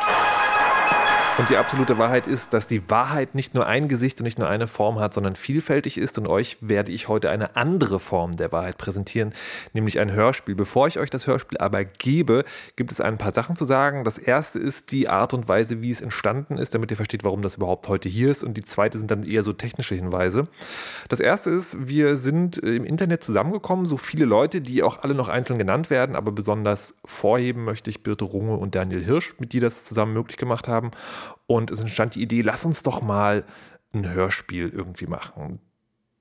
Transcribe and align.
Wahrheit. 0.00 0.33
Und 1.36 1.50
die 1.50 1.56
absolute 1.56 1.98
Wahrheit 1.98 2.28
ist, 2.28 2.52
dass 2.52 2.68
die 2.68 2.88
Wahrheit 2.88 3.34
nicht 3.34 3.54
nur 3.54 3.66
ein 3.66 3.88
Gesicht 3.88 4.20
und 4.20 4.24
nicht 4.24 4.38
nur 4.38 4.48
eine 4.48 4.68
Form 4.68 5.00
hat, 5.00 5.14
sondern 5.14 5.34
vielfältig 5.34 5.98
ist. 5.98 6.16
Und 6.16 6.28
euch 6.28 6.58
werde 6.60 6.92
ich 6.92 7.08
heute 7.08 7.28
eine 7.28 7.56
andere 7.56 7.98
Form 7.98 8.36
der 8.36 8.52
Wahrheit 8.52 8.78
präsentieren, 8.78 9.34
nämlich 9.72 9.98
ein 9.98 10.12
Hörspiel. 10.12 10.54
Bevor 10.54 10.86
ich 10.86 11.00
euch 11.00 11.10
das 11.10 11.26
Hörspiel 11.26 11.58
aber 11.58 11.84
gebe, 11.84 12.44
gibt 12.76 12.92
es 12.92 13.00
ein 13.00 13.18
paar 13.18 13.32
Sachen 13.32 13.56
zu 13.56 13.64
sagen. 13.64 14.04
Das 14.04 14.16
erste 14.16 14.60
ist 14.60 14.92
die 14.92 15.08
Art 15.08 15.34
und 15.34 15.48
Weise, 15.48 15.82
wie 15.82 15.90
es 15.90 16.00
entstanden 16.00 16.56
ist, 16.56 16.72
damit 16.72 16.92
ihr 16.92 16.96
versteht, 16.96 17.24
warum 17.24 17.42
das 17.42 17.56
überhaupt 17.56 17.88
heute 17.88 18.08
hier 18.08 18.30
ist. 18.30 18.44
Und 18.44 18.56
die 18.56 18.62
zweite 18.62 18.98
sind 18.98 19.10
dann 19.10 19.24
eher 19.24 19.42
so 19.42 19.52
technische 19.52 19.96
Hinweise. 19.96 20.46
Das 21.08 21.18
erste 21.18 21.50
ist, 21.50 21.88
wir 21.88 22.14
sind 22.14 22.58
im 22.58 22.84
Internet 22.84 23.24
zusammengekommen, 23.24 23.86
so 23.86 23.96
viele 23.96 24.24
Leute, 24.24 24.60
die 24.60 24.84
auch 24.84 25.02
alle 25.02 25.14
noch 25.14 25.28
einzeln 25.28 25.58
genannt 25.58 25.90
werden, 25.90 26.14
aber 26.14 26.30
besonders 26.30 26.94
vorheben 27.04 27.64
möchte 27.64 27.90
ich 27.90 28.04
Birte 28.04 28.24
Runge 28.24 28.56
und 28.56 28.76
Daniel 28.76 29.02
Hirsch, 29.02 29.34
mit 29.40 29.52
die 29.52 29.58
das 29.58 29.84
zusammen 29.84 30.12
möglich 30.12 30.36
gemacht 30.36 30.68
haben. 30.68 30.92
Und 31.46 31.70
es 31.70 31.80
entstand 31.80 32.14
die 32.14 32.22
Idee, 32.22 32.42
lass 32.42 32.64
uns 32.64 32.82
doch 32.82 33.02
mal 33.02 33.44
ein 33.92 34.10
Hörspiel 34.10 34.68
irgendwie 34.68 35.06
machen. 35.06 35.60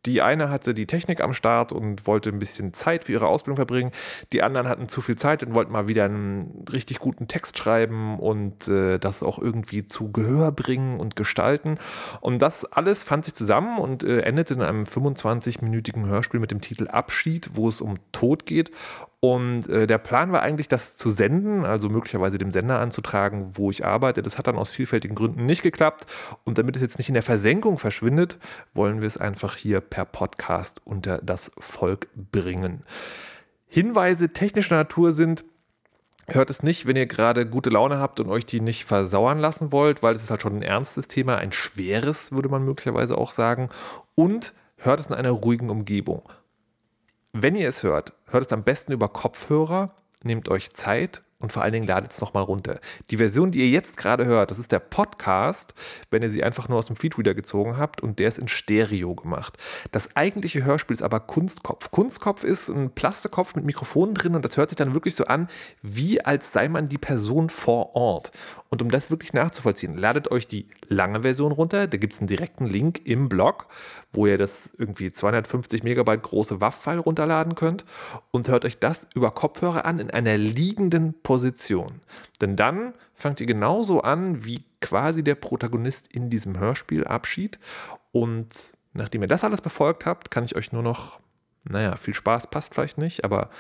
Die 0.06 0.22
eine 0.22 0.50
hatte 0.50 0.74
die 0.74 0.86
Technik 0.86 1.22
am 1.22 1.34
Start 1.34 1.72
und 1.72 2.06
wollte 2.08 2.30
ein 2.30 2.40
bisschen 2.40 2.74
Zeit 2.74 3.06
für 3.06 3.14
ihre 3.14 3.28
Ausbildung 3.28 3.56
verbringen. 3.56 3.92
Die 4.34 4.44
anderen 4.44 4.68
hatten 4.68 4.90
zu 4.90 5.00
viel 5.00 5.16
Zeit 5.16 5.44
und 5.44 5.54
wollten 5.54 5.72
mal 5.72 5.88
wieder 5.88 6.04
einen 6.04 6.66
richtig 6.72 7.00
guten 7.00 7.30
Text 7.30 7.58
schreiben 7.58 8.20
und 8.20 8.68
äh, 8.68 9.00
das 9.00 9.24
auch 9.24 9.40
irgendwie 9.40 9.86
zu 9.86 10.12
Gehör 10.12 10.52
bringen 10.52 11.00
und 11.00 11.16
gestalten. 11.16 11.78
Und 12.20 12.42
das 12.42 12.66
alles 12.66 13.04
fand 13.04 13.24
sich 13.24 13.34
zusammen 13.34 13.78
und 13.78 14.04
äh, 14.04 14.22
endete 14.22 14.56
in 14.56 14.62
einem 14.62 14.84
25-minütigen 14.84 16.06
Hörspiel 16.06 16.42
mit 16.42 16.52
dem 16.52 16.60
Titel 16.60 16.90
Abschied, 16.90 17.52
wo 17.54 17.70
es 17.70 17.80
um 17.80 17.96
Tod 18.12 18.46
geht. 18.46 18.72
Und 19.24 19.70
äh, 19.70 19.88
der 19.88 20.00
Plan 20.00 20.34
war 20.34 20.42
eigentlich, 20.42 20.68
das 20.68 20.98
zu 20.98 21.10
senden, 21.10 21.64
also 21.64 21.88
möglicherweise 21.88 22.38
dem 22.38 22.52
Sender 22.52 22.80
anzutragen, 22.80 23.52
wo 23.54 23.72
ich 23.72 23.86
arbeite. 23.86 24.22
Das 24.22 24.38
hat 24.38 24.48
dann 24.48 24.58
aus 24.58 24.70
vielfältigen 24.70 25.16
Gründen 25.16 25.46
nicht 25.46 25.62
geklappt. 25.62 26.06
Und 26.44 26.58
damit 26.58 26.76
es 26.76 26.82
jetzt 26.82 26.98
nicht 26.98 27.08
in 27.08 27.14
der 27.14 27.24
Versenkung 27.24 27.78
verschwindet, 27.78 28.38
wollen 28.74 29.00
wir 29.00 29.08
es 29.08 29.16
einfach 29.16 29.56
hier 29.56 29.80
per 29.80 30.04
Podcast 30.04 30.82
unter 30.84 31.20
das 31.20 31.52
Volk 31.58 32.10
bringen. 32.16 32.84
Hinweise 33.66 34.34
technischer 34.34 34.76
Natur 34.76 35.14
sind, 35.14 35.46
Hört 36.28 36.50
es 36.50 36.64
nicht, 36.64 36.86
wenn 36.86 36.96
ihr 36.96 37.06
gerade 37.06 37.46
gute 37.46 37.70
Laune 37.70 38.00
habt 38.00 38.22
und 38.22 38.30
euch 38.30 38.46
die 38.46 38.62
nicht 38.62 38.86
versauern 38.86 39.40
lassen 39.40 39.74
wollt, 39.74 40.04
weil 40.04 40.16
es 40.16 40.24
ist 40.24 40.32
halt 40.32 40.42
schon 40.42 40.56
ein 40.56 40.62
ernstes 40.62 41.10
Thema, 41.10 41.38
ein 41.38 41.52
schweres, 41.52 42.32
würde 42.32 42.48
man 42.48 42.64
möglicherweise 42.64 43.18
auch 43.18 43.32
sagen. 43.32 43.68
Und 44.16 44.54
hört 44.78 45.02
es 45.02 45.08
in 45.08 45.14
einer 45.14 45.32
ruhigen 45.32 45.70
Umgebung. 45.70 46.24
Wenn 47.36 47.56
ihr 47.56 47.68
es 47.68 47.82
hört, 47.82 48.14
hört 48.28 48.46
es 48.46 48.54
am 48.54 48.64
besten 48.64 48.92
über 48.92 49.10
Kopfhörer, 49.10 49.96
nehmt 50.22 50.50
euch 50.50 50.72
Zeit 50.74 51.24
und 51.40 51.52
vor 51.52 51.64
allen 51.64 51.74
Dingen 51.74 51.88
ladet 51.88 52.12
es 52.12 52.22
nochmal 52.22 52.44
runter. 52.44 52.80
Die 53.10 53.18
Version, 53.18 53.50
die 53.50 53.62
ihr 53.62 53.70
jetzt 53.70 53.98
gerade 53.98 54.26
hört, 54.26 54.52
das 54.52 54.60
ist 54.60 54.72
der 54.72 54.78
Podcast, 54.80 55.74
wenn 56.12 56.22
ihr 56.22 56.30
sie 56.30 56.44
einfach 56.44 56.70
nur 56.70 56.78
aus 56.78 56.86
dem 56.86 56.96
Feedreader 56.96 57.34
gezogen 57.34 57.78
habt 57.78 58.02
und 58.02 58.20
der 58.20 58.28
ist 58.28 58.38
in 58.38 58.48
Stereo 58.48 59.16
gemacht. 59.16 59.58
Das 59.92 60.16
eigentliche 60.16 60.64
Hörspiel 60.64 60.94
ist 60.94 61.02
aber 61.02 61.22
Kunstkopf. 61.22 61.90
Kunstkopf 61.90 62.44
ist 62.44 62.70
ein 62.70 62.92
Plastikkopf 62.92 63.56
mit 63.56 63.66
Mikrofonen 63.66 64.14
drin 64.14 64.36
und 64.36 64.46
das 64.46 64.56
hört 64.56 64.70
sich 64.70 64.78
dann 64.78 64.94
wirklich 64.94 65.16
so 65.16 65.26
an, 65.26 65.50
wie 65.82 66.22
als 66.22 66.54
sei 66.54 66.70
man 66.70 66.88
die 66.88 67.00
Person 67.00 67.50
vor 67.50 67.96
Ort. 67.96 68.32
Und 68.74 68.82
um 68.82 68.90
das 68.90 69.12
wirklich 69.12 69.34
nachzuvollziehen, 69.34 69.96
ladet 69.96 70.32
euch 70.32 70.48
die 70.48 70.66
lange 70.88 71.22
Version 71.22 71.52
runter. 71.52 71.86
Da 71.86 71.96
gibt 71.96 72.14
es 72.14 72.20
einen 72.20 72.28
direkten 72.28 72.66
Link 72.66 73.02
im 73.06 73.30
Blog, 73.30 73.68
wo 74.12 74.26
ihr 74.26 74.40
das 74.40 74.74
irgendwie 74.76 75.14
250 75.14 75.84
Megabyte 75.84 76.24
große 76.24 76.60
WAV-File 76.60 76.98
runterladen 76.98 77.54
könnt 77.54 77.86
und 78.32 78.48
hört 78.48 78.66
euch 78.66 78.80
das 78.80 79.06
über 79.14 79.30
Kopfhörer 79.30 79.86
an 79.86 80.00
in 80.00 80.10
einer 80.10 80.40
liegenden 80.40 81.14
Position. 81.22 82.02
Denn 82.42 82.56
dann 82.56 82.96
fangt 83.14 83.40
ihr 83.42 83.46
genauso 83.46 84.02
an, 84.02 84.44
wie 84.44 84.64
quasi 84.82 85.24
der 85.24 85.36
Protagonist 85.36 86.12
in 86.12 86.32
diesem 86.32 86.58
Hörspiel 86.58 87.06
Abschied. 87.06 87.60
Und 88.12 88.76
nachdem 88.94 89.22
ihr 89.22 89.28
das 89.28 89.44
alles 89.44 89.62
befolgt 89.62 90.08
habt, 90.08 90.32
kann 90.32 90.46
ich 90.46 90.56
euch 90.56 90.72
nur 90.72 90.82
noch, 90.82 91.20
naja, 91.70 91.96
viel 91.96 92.16
Spaß 92.16 92.50
passt 92.50 92.74
vielleicht 92.74 92.98
nicht, 92.98 93.24
aber 93.24 93.52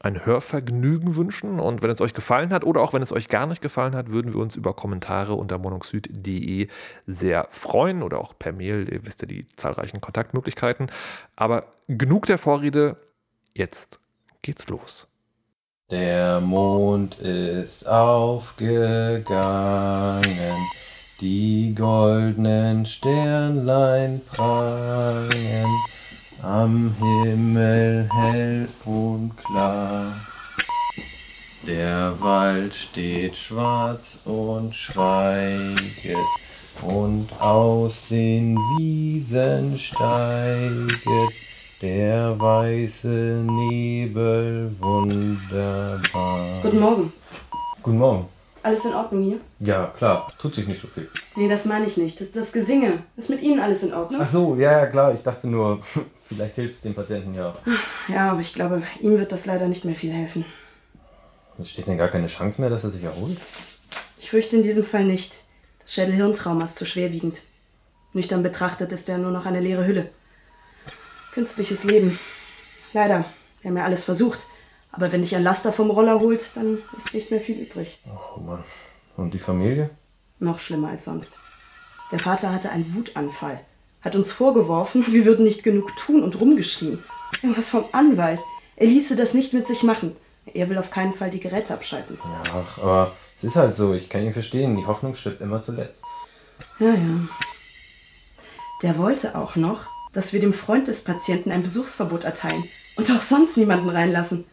ein 0.00 0.24
Hörvergnügen 0.24 1.16
wünschen. 1.16 1.58
Und 1.60 1.82
wenn 1.82 1.90
es 1.90 2.00
euch 2.00 2.14
gefallen 2.14 2.52
hat 2.52 2.64
oder 2.64 2.80
auch 2.80 2.92
wenn 2.92 3.02
es 3.02 3.12
euch 3.12 3.28
gar 3.28 3.46
nicht 3.46 3.60
gefallen 3.60 3.94
hat, 3.96 4.10
würden 4.10 4.32
wir 4.32 4.40
uns 4.40 4.56
über 4.56 4.74
Kommentare 4.74 5.34
unter 5.34 5.58
monoxid.de 5.58 6.68
sehr 7.06 7.46
freuen 7.50 8.02
oder 8.02 8.18
auch 8.20 8.34
per 8.38 8.52
Mail. 8.52 8.88
Ihr 8.92 9.04
wisst 9.04 9.22
ja 9.22 9.28
die 9.28 9.48
zahlreichen 9.56 10.00
Kontaktmöglichkeiten. 10.00 10.90
Aber 11.36 11.64
genug 11.88 12.26
der 12.26 12.38
Vorrede. 12.38 12.96
Jetzt 13.54 13.98
geht's 14.42 14.68
los. 14.68 15.08
Der 15.90 16.40
Mond 16.40 17.18
ist 17.18 17.88
aufgegangen, 17.88 19.24
die 21.20 21.74
goldenen 21.74 22.84
Sternlein 22.84 24.20
prangen 24.26 25.66
am 26.42 26.94
Himmel 26.98 28.08
hell 28.12 28.68
und 28.84 29.32
klar. 29.36 30.12
Der 31.66 32.14
Wald 32.20 32.74
steht 32.74 33.36
schwarz 33.36 34.18
und 34.24 34.74
schweiget, 34.74 36.16
und 36.82 37.28
aus 37.40 38.08
den 38.08 38.56
Wiesen 38.78 39.78
steiget 39.78 41.32
der 41.82 42.38
weiße 42.38 43.44
Nebel 43.44 44.74
wunderbar. 44.78 46.62
Guten 46.62 46.80
Morgen. 46.80 47.12
Guten 47.82 47.98
Morgen. 47.98 48.37
Alles 48.62 48.84
in 48.84 48.94
Ordnung 48.94 49.22
hier? 49.22 49.40
Ja, 49.60 49.86
klar, 49.96 50.32
tut 50.38 50.54
sich 50.54 50.66
nicht 50.66 50.80
so 50.80 50.88
viel. 50.88 51.08
Nee, 51.36 51.48
das 51.48 51.64
meine 51.64 51.86
ich 51.86 51.96
nicht. 51.96 52.20
Das, 52.20 52.30
das 52.32 52.52
Gesinge. 52.52 53.02
Ist 53.16 53.30
mit 53.30 53.40
Ihnen 53.40 53.60
alles 53.60 53.82
in 53.82 53.94
Ordnung? 53.94 54.20
Ach 54.22 54.30
so, 54.30 54.56
ja, 54.56 54.72
ja, 54.72 54.86
klar. 54.86 55.14
Ich 55.14 55.22
dachte 55.22 55.46
nur, 55.46 55.80
vielleicht 56.28 56.56
hilft 56.56 56.74
es 56.74 56.80
dem 56.80 56.94
Patienten 56.94 57.34
ja. 57.34 57.54
Ja, 58.08 58.32
aber 58.32 58.40
ich 58.40 58.52
glaube, 58.52 58.82
ihm 59.00 59.18
wird 59.18 59.32
das 59.32 59.46
leider 59.46 59.68
nicht 59.68 59.84
mehr 59.84 59.94
viel 59.94 60.12
helfen. 60.12 60.44
Es 61.60 61.70
steht 61.70 61.86
denn 61.86 61.98
gar 61.98 62.08
keine 62.08 62.28
Chance 62.28 62.60
mehr, 62.60 62.70
dass 62.70 62.84
er 62.84 62.90
sich 62.90 63.02
erholt? 63.02 63.36
Ich 64.18 64.30
fürchte 64.30 64.56
in 64.56 64.62
diesem 64.62 64.84
Fall 64.84 65.04
nicht. 65.04 65.44
Das 65.80 65.94
Schädelhirntrauma 65.94 66.64
ist 66.64 66.76
zu 66.76 66.86
schwerwiegend. 66.86 67.40
Nüchtern 68.12 68.42
betrachtet 68.42 68.92
ist 68.92 69.08
er 69.08 69.18
nur 69.18 69.30
noch 69.30 69.46
eine 69.46 69.60
leere 69.60 69.86
Hülle. 69.86 70.08
Künstliches 71.32 71.84
Leben. 71.84 72.18
Leider. 72.92 73.24
Wir 73.60 73.70
haben 73.70 73.76
ja 73.76 73.84
alles 73.84 74.04
versucht. 74.04 74.46
Aber 74.98 75.12
wenn 75.12 75.22
dich 75.22 75.36
ein 75.36 75.44
Laster 75.44 75.72
vom 75.72 75.92
Roller 75.92 76.18
holt, 76.18 76.56
dann 76.56 76.78
ist 76.96 77.14
nicht 77.14 77.30
mehr 77.30 77.40
viel 77.40 77.60
übrig. 77.60 78.00
Oh 78.04 78.40
Mann. 78.40 78.64
Und 79.16 79.32
die 79.32 79.38
Familie? 79.38 79.90
Noch 80.40 80.58
schlimmer 80.58 80.88
als 80.88 81.04
sonst. 81.04 81.38
Der 82.10 82.18
Vater 82.18 82.52
hatte 82.52 82.70
einen 82.70 82.92
Wutanfall. 82.96 83.60
Hat 84.02 84.16
uns 84.16 84.32
vorgeworfen, 84.32 85.04
wir 85.06 85.24
würden 85.24 85.44
nicht 85.44 85.62
genug 85.62 85.94
tun 85.94 86.24
und 86.24 86.40
rumgeschrien. 86.40 86.98
Irgendwas 87.42 87.70
vom 87.70 87.84
Anwalt. 87.92 88.40
Er 88.74 88.88
ließe 88.88 89.14
das 89.14 89.34
nicht 89.34 89.54
mit 89.54 89.68
sich 89.68 89.84
machen. 89.84 90.16
Er 90.52 90.68
will 90.68 90.78
auf 90.78 90.90
keinen 90.90 91.12
Fall 91.12 91.30
die 91.30 91.38
Geräte 91.38 91.74
abschalten. 91.74 92.18
Ach, 92.52 92.78
aber 92.78 93.12
es 93.36 93.44
ist 93.44 93.54
halt 93.54 93.76
so. 93.76 93.94
Ich 93.94 94.08
kann 94.08 94.24
ihn 94.24 94.32
verstehen. 94.32 94.74
Die 94.74 94.86
Hoffnung 94.86 95.14
stirbt 95.14 95.40
immer 95.40 95.62
zuletzt. 95.62 96.02
Ja, 96.80 96.88
ja. 96.88 97.28
Der 98.82 98.98
wollte 98.98 99.36
auch 99.38 99.54
noch, 99.54 99.82
dass 100.12 100.32
wir 100.32 100.40
dem 100.40 100.52
Freund 100.52 100.88
des 100.88 101.04
Patienten 101.04 101.52
ein 101.52 101.62
Besuchsverbot 101.62 102.24
erteilen 102.24 102.64
und 102.96 103.08
auch 103.12 103.22
sonst 103.22 103.56
niemanden 103.56 103.90
reinlassen. 103.90 104.44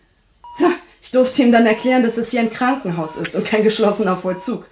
Tja, 0.58 0.72
ich 1.02 1.12
durfte 1.12 1.42
ihm 1.42 1.52
dann 1.52 1.66
erklären, 1.66 2.04
dass 2.04 2.18
es 2.18 2.32
hier 2.32 2.42
ein 2.42 2.50
Krankenhaus 2.50 3.18
ist 3.18 3.36
und 3.36 3.46
kein 3.46 3.64
geschlossener 3.64 4.18
Vollzug. 4.18 4.68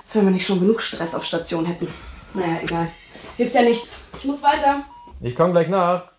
Als 0.00 0.14
wenn 0.14 0.24
wir 0.24 0.30
nicht 0.30 0.46
schon 0.46 0.60
genug 0.60 0.80
Stress 0.80 1.14
auf 1.14 1.24
Station 1.24 1.66
hätten. 1.66 1.88
Naja, 2.34 2.58
egal. 2.62 2.90
Hilft 3.36 3.54
ja 3.54 3.62
nichts. 3.62 4.02
Ich 4.18 4.24
muss 4.24 4.42
weiter. 4.42 4.84
Ich 5.20 5.34
komme 5.34 5.52
gleich 5.52 5.68
nach. 5.68 6.10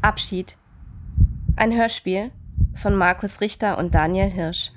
Abschied. 0.00 0.56
Ein 1.56 1.76
Hörspiel 1.76 2.30
von 2.74 2.96
Markus 2.96 3.40
Richter 3.40 3.78
und 3.78 3.94
Daniel 3.94 4.30
Hirsch. 4.30 4.70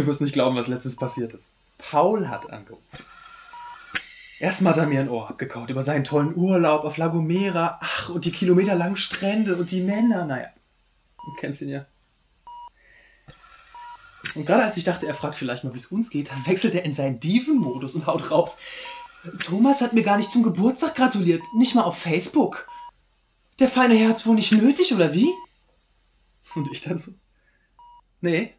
Du 0.00 0.06
wirst 0.06 0.22
nicht 0.22 0.32
glauben, 0.32 0.56
was 0.56 0.66
letztens 0.66 0.96
passiert 0.96 1.34
ist. 1.34 1.52
Paul 1.76 2.30
hat 2.30 2.48
angerufen. 2.48 2.82
Erstmal 4.38 4.72
hat 4.72 4.78
er 4.78 4.86
mir 4.86 5.00
ein 5.00 5.10
Ohr 5.10 5.28
abgekaut 5.28 5.68
über 5.68 5.82
seinen 5.82 6.04
tollen 6.04 6.34
Urlaub 6.34 6.84
auf 6.84 6.96
La 6.96 7.08
Gomera. 7.08 7.78
Ach, 7.82 8.08
und 8.08 8.24
die 8.24 8.32
kilometerlangen 8.32 8.96
Strände 8.96 9.56
und 9.56 9.70
die 9.70 9.82
Männer. 9.82 10.24
Naja, 10.24 10.48
du 11.26 11.34
kennst 11.38 11.60
ihn 11.60 11.68
ja. 11.68 11.84
Und 14.34 14.46
gerade 14.46 14.64
als 14.64 14.78
ich 14.78 14.84
dachte, 14.84 15.06
er 15.06 15.12
fragt 15.12 15.34
vielleicht 15.34 15.64
mal, 15.64 15.74
wie 15.74 15.78
es 15.78 15.92
uns 15.92 16.08
geht, 16.08 16.30
dann 16.30 16.46
wechselt 16.46 16.74
er 16.74 16.84
in 16.84 16.94
seinen 16.94 17.20
Diven-Modus 17.20 17.94
und 17.94 18.06
haut 18.06 18.30
raus. 18.30 18.56
Thomas 19.44 19.82
hat 19.82 19.92
mir 19.92 20.02
gar 20.02 20.16
nicht 20.16 20.30
zum 20.30 20.42
Geburtstag 20.42 20.94
gratuliert. 20.94 21.42
Nicht 21.54 21.74
mal 21.74 21.82
auf 21.82 21.98
Facebook. 21.98 22.66
Der 23.58 23.68
feine 23.68 24.08
hat's 24.08 24.24
wohl 24.24 24.34
nicht 24.34 24.52
nötig, 24.52 24.94
oder 24.94 25.12
wie? 25.12 25.30
Und 26.54 26.72
ich 26.72 26.80
dann 26.80 26.96
so. 26.96 27.12
Nee. 28.22 28.54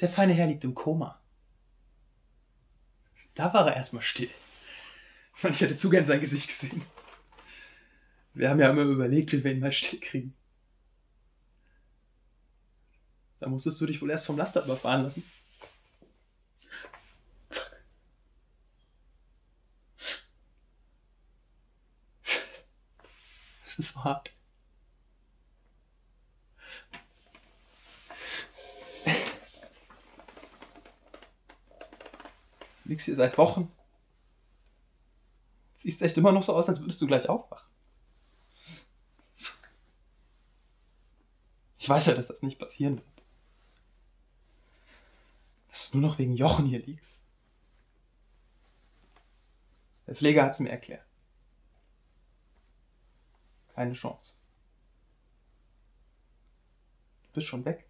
Der 0.00 0.08
feine 0.08 0.34
Herr 0.34 0.46
liegt 0.46 0.64
im 0.64 0.74
Koma. 0.74 1.20
Da 3.34 3.52
war 3.52 3.66
er 3.68 3.76
erstmal 3.76 4.02
still. 4.02 4.30
Ich 5.42 5.60
hätte 5.60 5.76
zu 5.76 5.90
gern 5.90 6.04
sein 6.04 6.20
Gesicht 6.20 6.48
gesehen. 6.48 6.84
Wir 8.34 8.50
haben 8.50 8.60
ja 8.60 8.70
immer 8.70 8.82
überlegt, 8.82 9.32
wie 9.32 9.42
wir 9.42 9.52
ihn 9.52 9.60
mal 9.60 9.72
still 9.72 10.00
kriegen. 10.00 10.34
Da 13.40 13.48
musstest 13.48 13.80
du 13.80 13.86
dich 13.86 14.00
wohl 14.00 14.10
erst 14.10 14.26
vom 14.26 14.36
Laster 14.36 14.64
überfahren 14.64 15.02
lassen. 15.02 15.24
Das 23.64 23.78
ist 23.78 23.96
hart. 23.96 24.30
Liegst 32.94 33.06
hier 33.06 33.16
seit 33.16 33.36
Wochen. 33.38 33.72
Siehst 35.74 36.00
echt 36.00 36.16
immer 36.16 36.30
noch 36.30 36.44
so 36.44 36.54
aus, 36.54 36.68
als 36.68 36.80
würdest 36.80 37.02
du 37.02 37.08
gleich 37.08 37.28
aufwachen. 37.28 37.68
Ich 41.76 41.88
weiß 41.88 42.06
ja, 42.06 42.14
dass 42.14 42.28
das 42.28 42.42
nicht 42.42 42.60
passieren 42.60 42.98
wird. 42.98 43.22
Dass 45.68 45.90
du 45.90 45.98
nur 45.98 46.10
noch 46.10 46.18
wegen 46.18 46.36
Jochen 46.36 46.66
hier 46.66 46.78
liegst. 46.86 47.20
Der 50.06 50.14
Pfleger 50.14 50.44
hat 50.44 50.52
es 50.52 50.60
mir 50.60 50.70
erklärt. 50.70 51.04
Keine 53.74 53.94
Chance. 53.94 54.34
Du 57.24 57.32
bist 57.32 57.48
schon 57.48 57.64
weg. 57.64 57.88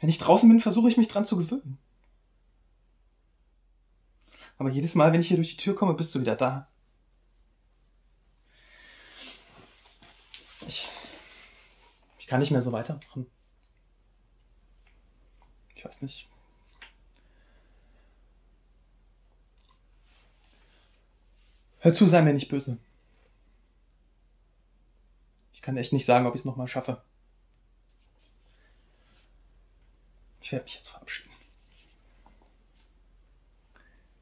Wenn 0.00 0.08
ich 0.08 0.18
draußen 0.18 0.48
bin, 0.48 0.60
versuche 0.60 0.88
ich 0.88 0.96
mich 0.96 1.08
dran 1.08 1.24
zu 1.24 1.36
gewöhnen. 1.36 1.78
Aber 4.58 4.70
jedes 4.70 4.94
Mal, 4.94 5.12
wenn 5.12 5.20
ich 5.20 5.28
hier 5.28 5.36
durch 5.36 5.50
die 5.50 5.56
Tür 5.56 5.74
komme, 5.74 5.94
bist 5.94 6.14
du 6.14 6.20
wieder 6.20 6.36
da. 6.36 6.68
Ich, 10.66 10.88
ich 12.18 12.26
kann 12.26 12.40
nicht 12.40 12.50
mehr 12.50 12.62
so 12.62 12.72
weitermachen. 12.72 13.26
Ich 15.74 15.84
weiß 15.84 16.02
nicht. 16.02 16.28
Hör 21.78 21.94
zu, 21.94 22.08
sei 22.08 22.22
mir 22.22 22.32
nicht 22.32 22.48
böse. 22.48 22.78
Ich 25.52 25.62
kann 25.62 25.76
echt 25.76 25.92
nicht 25.92 26.04
sagen, 26.04 26.26
ob 26.26 26.34
ich 26.34 26.40
es 26.40 26.44
nochmal 26.44 26.66
schaffe. 26.66 27.02
Ich 30.40 30.52
werde 30.52 30.64
mich 30.64 30.74
jetzt 30.76 30.88
verabschieden. 30.88 31.30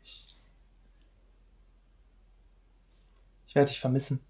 Ich, 0.03 0.37
ich 3.47 3.55
werde 3.55 3.69
dich 3.69 3.81
vermissen. 3.81 4.21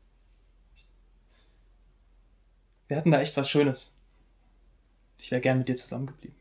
Wir 2.88 2.96
hatten 2.96 3.10
da 3.10 3.20
echt 3.20 3.36
was 3.36 3.50
Schönes. 3.50 4.00
Ich 5.18 5.30
wäre 5.30 5.40
gern 5.40 5.58
mit 5.58 5.68
dir 5.68 5.76
zusammengeblieben. 5.76 6.36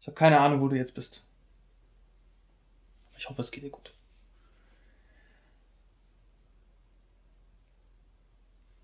Ich 0.00 0.06
habe 0.06 0.14
keine 0.14 0.40
Ahnung, 0.40 0.60
wo 0.60 0.68
du 0.68 0.76
jetzt 0.76 0.94
bist. 0.94 1.24
Ich 3.16 3.28
hoffe, 3.28 3.40
es 3.40 3.50
geht 3.50 3.64
dir 3.64 3.70
gut. 3.70 3.92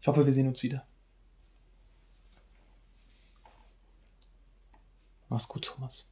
Ich 0.00 0.08
hoffe, 0.08 0.26
wir 0.26 0.32
sehen 0.32 0.48
uns 0.48 0.62
wieder. 0.62 0.84
Mach's 5.32 5.49
gut, 5.49 5.64
Thomas. 5.64 6.12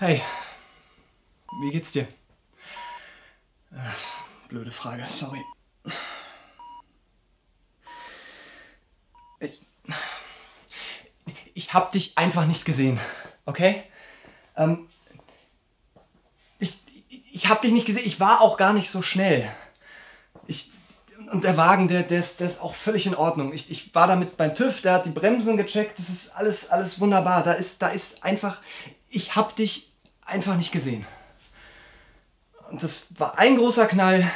Hey, 0.00 0.22
wie 1.60 1.72
geht's 1.72 1.90
dir? 1.90 2.06
Äh, 3.72 3.78
Blöde 4.48 4.70
Frage, 4.70 5.04
sorry. 5.10 5.42
Ich, 9.40 9.60
ich 11.52 11.74
hab 11.74 11.90
dich 11.90 12.16
einfach 12.16 12.46
nicht 12.46 12.64
gesehen, 12.64 13.00
okay? 13.44 13.82
Ähm, 14.56 14.88
ich, 16.60 16.78
ich 17.32 17.48
hab 17.48 17.62
dich 17.62 17.72
nicht 17.72 17.86
gesehen, 17.86 18.06
ich 18.06 18.20
war 18.20 18.40
auch 18.40 18.56
gar 18.56 18.74
nicht 18.74 18.92
so 18.92 19.02
schnell. 19.02 19.52
Ich, 20.46 20.70
und 21.32 21.42
der 21.42 21.56
Wagen, 21.56 21.88
der, 21.88 22.04
der, 22.04 22.20
ist, 22.20 22.38
der 22.38 22.50
ist 22.50 22.60
auch 22.60 22.76
völlig 22.76 23.04
in 23.06 23.16
Ordnung. 23.16 23.52
Ich, 23.52 23.68
ich 23.68 23.92
war 23.96 24.06
damit 24.06 24.36
beim 24.36 24.54
TÜV, 24.54 24.80
der 24.80 24.92
hat 24.92 25.06
die 25.06 25.10
Bremsen 25.10 25.56
gecheckt, 25.56 25.98
das 25.98 26.08
ist 26.08 26.36
alles, 26.36 26.70
alles 26.70 27.00
wunderbar. 27.00 27.42
Da 27.42 27.54
ist, 27.54 27.82
da 27.82 27.88
ist 27.88 28.22
einfach, 28.22 28.62
ich 29.08 29.34
hab 29.34 29.56
dich 29.56 29.87
einfach 30.28 30.56
nicht 30.56 30.72
gesehen. 30.72 31.06
Und 32.70 32.82
das 32.82 33.18
war 33.18 33.38
ein 33.38 33.56
großer 33.56 33.86
Knall. 33.86 34.30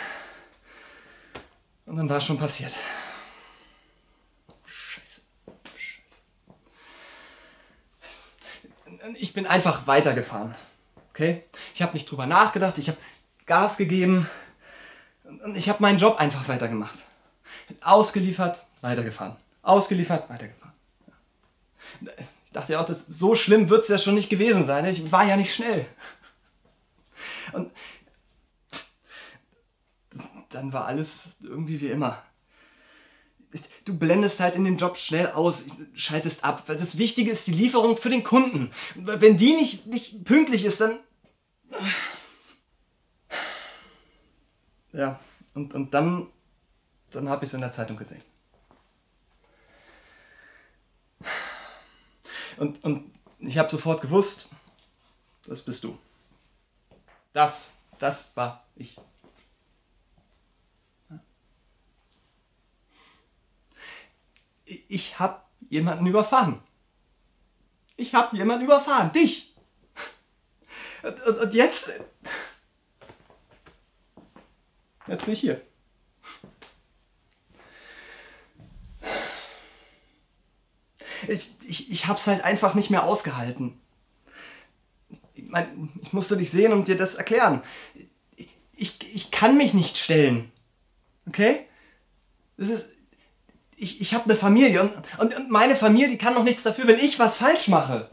Und 1.87 1.97
dann 1.97 2.09
war 2.09 2.19
es 2.19 2.25
schon 2.25 2.39
passiert. 2.39 2.73
Scheiße. 4.65 5.21
Scheiße. 5.77 6.03
Ich 9.17 9.35
bin 9.35 9.47
einfach 9.47 9.87
weitergefahren. 9.87 10.55
Okay? 11.11 11.45
Ich 11.75 11.83
habe 11.83 11.93
nicht 11.93 12.11
drüber 12.11 12.27
nachgedacht, 12.27 12.79
ich 12.79 12.89
habe 12.89 12.99
Gas 13.45 13.77
gegeben 13.77 14.31
und 15.45 15.57
ich 15.57 15.69
habe 15.69 15.83
meinen 15.83 15.99
Job 15.99 16.17
einfach 16.17 16.49
weitergemacht. 16.49 16.99
Ausgeliefert, 17.83 18.65
weitergefahren. 18.81 19.37
Ausgeliefert, 19.63 20.31
weitergefahren. 20.31 20.73
Dachte 22.53 22.75
ja 22.75 22.81
auch, 22.81 22.87
das, 22.87 23.07
so 23.07 23.35
schlimm 23.35 23.71
wird 23.71 23.83
es 23.83 23.89
ja 23.89 23.99
schon 23.99 24.15
nicht 24.15 24.29
gewesen 24.29 24.67
sein. 24.67 24.85
Ich 24.87 25.11
war 25.11 25.27
ja 25.27 25.37
nicht 25.37 25.55
schnell. 25.55 25.87
Und 27.53 27.71
dann 30.51 30.73
war 30.73 30.87
alles 30.87 31.29
irgendwie 31.41 31.81
wie 31.81 31.89
immer. 31.89 32.23
Du 33.85 33.99
blendest 33.99 34.41
halt 34.41 34.55
in 34.55 34.65
den 34.65 34.77
Job 34.77 34.97
schnell 34.97 35.29
aus, 35.29 35.65
schaltest 35.95 36.45
ab, 36.45 36.65
weil 36.67 36.77
das 36.77 36.97
Wichtige 36.97 37.31
ist 37.31 37.47
die 37.47 37.53
Lieferung 37.53 37.97
für 37.97 38.09
den 38.09 38.25
Kunden. 38.25 38.71
Wenn 38.95 39.37
die 39.37 39.55
nicht, 39.55 39.87
nicht 39.87 40.25
pünktlich 40.25 40.65
ist, 40.65 40.81
dann. 40.81 40.99
Ja, 44.93 45.21
und, 45.55 45.75
und 45.75 45.93
dann, 45.93 46.29
dann 47.11 47.29
habe 47.29 47.45
ich 47.45 47.51
es 47.51 47.55
in 47.55 47.61
der 47.61 47.73
Zeitung 47.73 47.97
gesehen. 47.97 48.23
Und, 52.63 52.85
und 52.85 53.13
ich 53.41 53.59
habe 53.59 53.69
sofort 53.69 54.03
gewusst, 54.03 54.49
das 55.47 55.63
bist 55.63 55.83
du. 55.83 55.99
Das, 57.33 57.75
das 57.99 58.37
war 58.37 58.65
ich. 58.77 59.01
Ich, 64.65 65.19
habe 65.19 65.43
jemanden 65.71 66.07
überfahren. 66.07 66.63
Ich 67.97 68.15
habe 68.15 68.37
jemanden 68.37 68.67
überfahren. 68.67 69.11
Dich. 69.11 69.57
Und, 71.03 71.21
und, 71.21 71.39
und 71.41 71.55
jetzt. 71.55 71.91
Jetzt 75.09 75.25
bin 75.25 75.35
ich 75.35 75.41
hier. 75.41 75.67
Ich, 81.29 81.51
ich, 81.67 81.91
ich 81.91 82.07
hab's 82.07 82.27
halt 82.27 82.45
einfach 82.45 82.75
nicht 82.75 82.91
mehr 82.91 83.05
ausgehalten. 83.05 83.79
Ich, 85.35 85.45
mein, 85.49 85.91
ich 86.03 86.13
musste 86.13 86.37
dich 86.37 86.51
sehen 86.51 86.73
und 86.73 86.89
dir 86.89 86.97
das 86.97 87.15
erklären. 87.15 87.63
Ich, 88.75 88.99
ich, 89.15 89.31
kann 89.31 89.57
mich 89.57 89.75
nicht 89.75 89.99
stellen. 89.99 90.51
Okay? 91.27 91.67
Das 92.57 92.69
ist. 92.69 92.91
Ich, 93.77 94.01
ich 94.01 94.15
habe 94.15 94.25
eine 94.25 94.37
Familie 94.37 94.81
und, 94.81 94.93
und, 95.19 95.37
und 95.37 95.51
meine 95.51 95.75
Familie, 95.75 96.09
die 96.09 96.19
kann 96.19 96.35
doch 96.35 96.45
nichts 96.45 96.63
dafür, 96.63 96.87
wenn 96.87 97.01
ich 97.01 97.19
was 97.19 97.39
falsch 97.39 97.67
mache. 97.67 98.09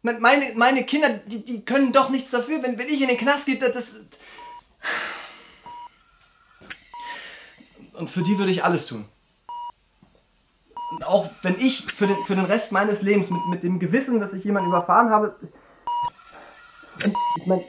Meine, 0.00 0.54
meine 0.54 0.84
Kinder, 0.84 1.10
die, 1.10 1.44
die 1.44 1.64
können 1.66 1.92
doch 1.92 2.08
nichts 2.08 2.30
dafür, 2.30 2.62
wenn, 2.62 2.78
wenn 2.78 2.88
ich 2.88 3.02
in 3.02 3.08
den 3.08 3.18
Knast 3.18 3.44
gehe, 3.44 3.58
das, 3.58 3.74
das. 3.74 3.94
Und 7.92 8.08
für 8.08 8.22
die 8.22 8.38
würde 8.38 8.52
ich 8.52 8.64
alles 8.64 8.86
tun. 8.86 9.04
Und 10.90 11.06
auch 11.06 11.28
wenn 11.42 11.60
ich 11.60 11.84
für 11.92 12.06
den, 12.06 12.16
für 12.26 12.34
den 12.34 12.46
Rest 12.46 12.72
meines 12.72 13.02
Lebens 13.02 13.28
mit, 13.30 13.46
mit 13.48 13.62
dem 13.62 13.78
Gewissen, 13.78 14.20
dass 14.20 14.32
ich 14.32 14.44
jemanden 14.44 14.70
überfahren 14.70 15.10
habe. 15.10 15.36
Ich 17.36 17.46
meine. 17.46 17.64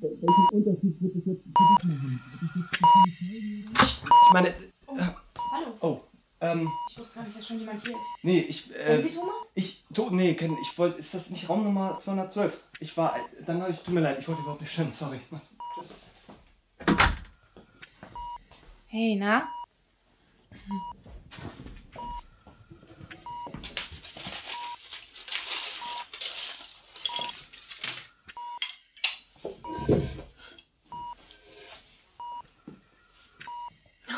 Welchen 0.00 0.48
Unterschied 0.52 1.00
wird 1.00 1.14
das 1.16 1.24
jetzt 1.26 1.42
für 1.42 1.48
dich 1.48 1.58
machen? 1.88 2.20
Ich 4.26 4.32
meine. 4.32 4.54
Hallo, 5.52 5.66
Oh, 5.80 6.00
ähm. 6.40 6.70
ich 6.90 6.98
wusste 6.98 7.14
gar 7.14 7.24
nicht, 7.24 7.38
dass 7.38 7.46
schon 7.46 7.58
jemand 7.60 7.80
hier 7.86 7.96
ist. 7.96 8.02
Nee, 8.22 8.40
ich. 8.40 8.74
Äh, 8.76 9.00
Sie 9.02 9.10
Thomas? 9.10 9.34
Ich. 9.54 9.84
To, 9.94 10.10
nee, 10.10 10.34
kenn, 10.34 10.56
ich 10.60 10.76
wollte. 10.78 10.98
Ist 10.98 11.14
das 11.14 11.30
nicht 11.30 11.48
Raumnummer 11.48 11.98
212? 12.02 12.52
Ich 12.80 12.96
war. 12.96 13.14
Dann 13.46 13.62
habe 13.62 13.72
ich. 13.72 13.78
Tut 13.78 13.94
mir 13.94 14.00
leid, 14.00 14.18
ich 14.18 14.28
wollte 14.28 14.42
überhaupt 14.42 14.60
nicht 14.60 14.72
stimmen, 14.72 14.92
sorry. 14.92 15.20
Tschüss. 15.74 15.94
Hey, 18.88 19.16
na? 19.18 19.48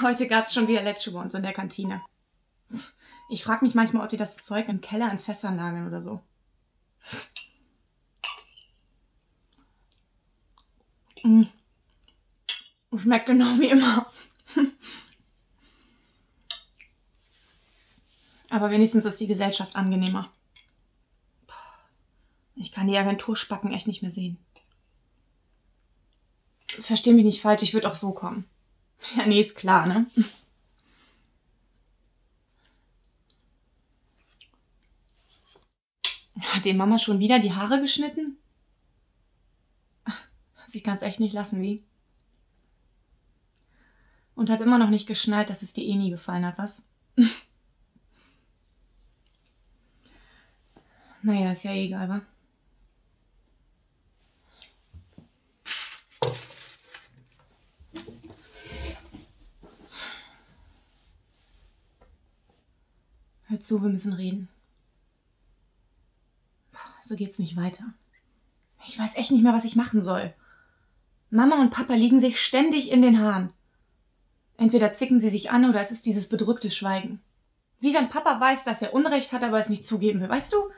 Heute 0.01 0.29
gab's 0.29 0.55
schon 0.55 0.69
wieder 0.69 0.83
Letsche 0.83 1.13
bei 1.13 1.21
uns 1.21 1.35
in 1.35 1.43
der 1.43 1.53
Kantine. 1.53 2.03
Ich 3.29 3.43
frage 3.45 3.65
mich 3.65 3.75
manchmal, 3.75 4.05
ob 4.05 4.09
die 4.09 4.17
das 4.17 4.37
Zeug 4.37 4.69
im 4.69 4.81
Keller 4.81 5.11
in 5.13 5.19
Fässern 5.19 5.57
lagern 5.57 5.87
oder 5.87 6.01
so. 6.01 6.23
Mm. 11.25 11.45
Schmeckt 12.97 13.27
genau 13.27 13.59
wie 13.59 13.69
immer. 13.69 14.11
Aber 18.51 18.71
wenigstens 18.71 19.05
ist 19.05 19.21
die 19.21 19.27
Gesellschaft 19.27 19.77
angenehmer. 19.77 20.31
Ich 22.55 22.73
kann 22.73 22.89
die 22.89 22.97
Agenturspacken 22.99 23.73
echt 23.73 23.87
nicht 23.87 24.03
mehr 24.03 24.11
sehen. 24.11 24.37
Versteh 26.67 27.13
mich 27.13 27.25
nicht 27.25 27.41
falsch, 27.41 27.63
ich 27.63 27.73
würde 27.75 27.89
auch 27.91 27.95
so 27.95 28.13
kommen. 28.13 28.45
Ja, 29.17 29.27
nee, 29.27 29.41
ist 29.41 29.55
klar, 29.55 29.87
ne? 29.87 30.11
Hat 36.41 36.65
dir 36.65 36.75
Mama 36.75 36.99
schon 36.99 37.21
wieder 37.21 37.39
die 37.39 37.53
Haare 37.53 37.81
geschnitten? 37.81 38.39
Sie 40.69 40.81
kann 40.81 40.97
es 40.97 41.03
echt 41.03 41.21
nicht 41.21 41.33
lassen, 41.33 41.63
wie? 41.63 41.85
Und 44.35 44.51
hat 44.51 44.61
immer 44.61 44.79
noch 44.79 44.91
nicht 44.91 45.07
geschnallt, 45.07 45.49
dass 45.51 45.63
es 45.63 45.75
dir 45.75 45.85
eh 45.85 45.95
nie 45.95 46.11
gefallen 46.11 46.45
hat, 46.45 46.59
was? 46.59 46.89
Naja, 51.23 51.53
ist 51.53 51.65
ja 51.65 51.73
eh 51.73 51.87
egal, 51.87 52.09
wa? 52.09 52.21
Hör 63.47 63.61
zu, 63.61 63.83
wir 63.83 63.89
müssen 63.89 64.13
reden. 64.13 64.49
So 67.03 67.17
geht's 67.17 67.39
nicht 67.39 67.57
weiter. 67.57 67.85
Ich 68.87 68.99
weiß 68.99 69.17
echt 69.17 69.31
nicht 69.31 69.43
mehr, 69.43 69.55
was 69.55 69.65
ich 69.65 69.77
machen 69.77 70.03
soll. 70.03 70.35
Mama 71.31 71.61
und 71.61 71.71
Papa 71.71 71.95
liegen 71.95 72.21
sich 72.21 72.41
ständig 72.41 72.91
in 72.91 73.01
den 73.01 73.19
Haaren. 73.21 73.53
Entweder 74.59 74.93
zicken 74.93 75.19
sie 75.19 75.31
sich 75.31 75.51
an 75.51 75.65
oder 75.65 75.81
es 75.81 75.91
ist 75.91 76.05
dieses 76.05 76.29
bedrückte 76.29 76.71
Schweigen. 76.71 77.21
Wie 77.81 77.95
wenn 77.95 78.11
Papa 78.11 78.39
weiß, 78.39 78.65
dass 78.65 78.83
er 78.83 78.93
Unrecht 78.93 79.33
hat, 79.33 79.43
aber 79.43 79.59
es 79.59 79.71
nicht 79.71 79.87
zugeben 79.87 80.21
will, 80.21 80.29
weißt 80.29 80.53
du? 80.53 80.71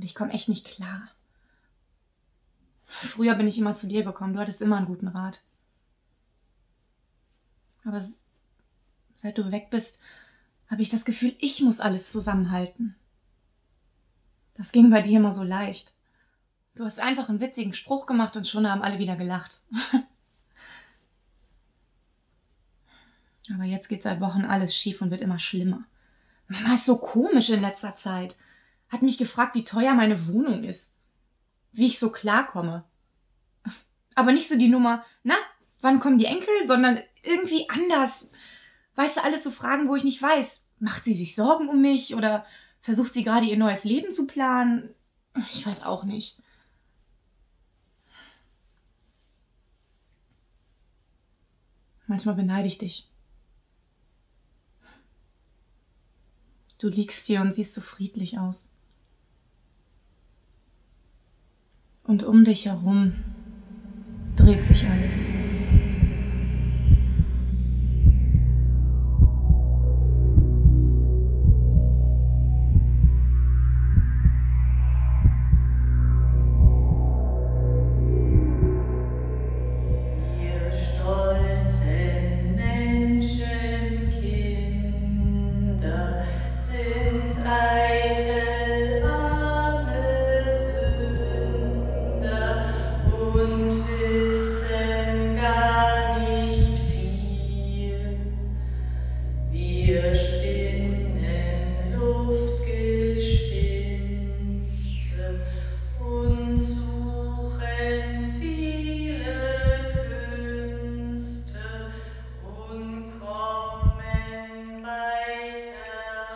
Und 0.00 0.04
ich 0.04 0.14
komme 0.14 0.32
echt 0.32 0.48
nicht 0.48 0.64
klar. 0.64 1.10
Früher 2.86 3.34
bin 3.34 3.46
ich 3.46 3.58
immer 3.58 3.74
zu 3.74 3.86
dir 3.86 4.02
gekommen, 4.02 4.32
du 4.32 4.40
hattest 4.40 4.62
immer 4.62 4.78
einen 4.78 4.86
guten 4.86 5.08
Rat. 5.08 5.42
Aber 7.84 8.02
seit 9.14 9.36
du 9.36 9.52
weg 9.52 9.68
bist, 9.68 10.00
habe 10.70 10.80
ich 10.80 10.88
das 10.88 11.04
Gefühl, 11.04 11.36
ich 11.38 11.60
muss 11.60 11.80
alles 11.80 12.10
zusammenhalten. 12.10 12.96
Das 14.54 14.72
ging 14.72 14.88
bei 14.88 15.02
dir 15.02 15.18
immer 15.18 15.32
so 15.32 15.42
leicht. 15.42 15.92
Du 16.74 16.86
hast 16.86 16.98
einfach 16.98 17.28
einen 17.28 17.40
witzigen 17.40 17.74
Spruch 17.74 18.06
gemacht 18.06 18.38
und 18.38 18.48
schon 18.48 18.66
haben 18.66 18.80
alle 18.80 18.98
wieder 18.98 19.16
gelacht. 19.16 19.58
Aber 23.52 23.64
jetzt 23.64 23.90
geht 23.90 24.02
seit 24.02 24.22
Wochen 24.22 24.46
alles 24.46 24.74
schief 24.74 25.02
und 25.02 25.10
wird 25.10 25.20
immer 25.20 25.38
schlimmer. 25.38 25.84
Mama 26.48 26.72
ist 26.72 26.86
so 26.86 26.96
komisch 26.96 27.50
in 27.50 27.60
letzter 27.60 27.96
Zeit. 27.96 28.38
Hat 28.90 29.02
mich 29.02 29.18
gefragt, 29.18 29.54
wie 29.54 29.64
teuer 29.64 29.94
meine 29.94 30.26
Wohnung 30.28 30.64
ist. 30.64 30.94
Wie 31.72 31.86
ich 31.86 31.98
so 31.98 32.10
klarkomme. 32.10 32.84
Aber 34.14 34.32
nicht 34.32 34.48
so 34.48 34.58
die 34.58 34.68
Nummer, 34.68 35.04
na, 35.22 35.36
wann 35.80 36.00
kommen 36.00 36.18
die 36.18 36.26
Enkel, 36.26 36.48
sondern 36.64 37.00
irgendwie 37.22 37.68
anders. 37.70 38.30
Weißt 38.96 39.16
du, 39.16 39.24
alles 39.24 39.44
so 39.44 39.50
Fragen, 39.50 39.88
wo 39.88 39.96
ich 39.96 40.04
nicht 40.04 40.20
weiß. 40.20 40.62
Macht 40.80 41.04
sie 41.04 41.14
sich 41.14 41.34
Sorgen 41.34 41.68
um 41.68 41.80
mich 41.80 42.14
oder 42.14 42.44
versucht 42.80 43.14
sie 43.14 43.24
gerade 43.24 43.46
ihr 43.46 43.56
neues 43.56 43.84
Leben 43.84 44.10
zu 44.12 44.26
planen? 44.26 44.94
Ich 45.52 45.64
weiß 45.64 45.84
auch 45.84 46.04
nicht. 46.04 46.42
Manchmal 52.08 52.34
beneide 52.34 52.66
ich 52.66 52.78
dich. 52.78 53.08
Du 56.78 56.88
liegst 56.88 57.26
hier 57.26 57.40
und 57.40 57.54
siehst 57.54 57.74
so 57.74 57.80
friedlich 57.80 58.38
aus. 58.38 58.72
Und 62.10 62.24
um 62.24 62.44
dich 62.44 62.66
herum 62.66 63.12
dreht 64.34 64.64
sich 64.64 64.84
alles. 64.84 65.28